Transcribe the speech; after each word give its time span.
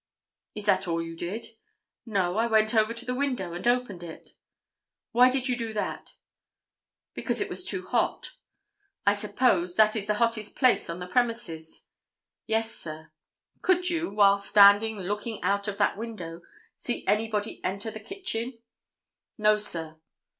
"Is 0.55 0.65
that 0.65 0.87
all 0.87 0.99
you 0.99 1.15
did?" 1.15 1.45
"No. 2.07 2.37
I 2.37 2.47
went 2.47 2.73
over 2.73 2.91
to 2.91 3.05
the 3.05 3.13
window 3.13 3.53
and 3.53 3.67
opened 3.67 4.01
it." 4.01 4.31
"Why 5.11 5.29
did 5.29 5.47
you 5.47 5.55
do 5.55 5.73
that?" 5.73 6.15
"Because 7.13 7.39
it 7.39 7.49
was 7.49 7.63
too 7.63 7.85
hot." 7.85 8.31
"I 9.05 9.13
suppose 9.13 9.75
that 9.75 9.95
it 9.95 9.99
is 9.99 10.05
the 10.07 10.15
hottest 10.15 10.55
place 10.55 10.89
on 10.89 10.97
the 10.97 11.05
premises?" 11.05 11.85
"Yes 12.47 12.71
sir." 12.75 13.11
"Could 13.61 13.91
you, 13.91 14.09
while 14.09 14.39
standing 14.39 14.97
looking 14.97 15.39
out 15.43 15.67
of 15.67 15.77
that 15.77 15.97
window, 15.99 16.41
see 16.79 17.05
anybody 17.05 17.63
enter 17.63 17.91
the 17.91 17.99
kitchen?" 17.99 18.57
"No, 19.37 19.55
sir." 19.55 19.99